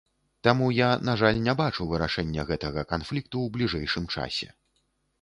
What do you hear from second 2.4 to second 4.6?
гэтага канфлікту ў бліжэйшым часе.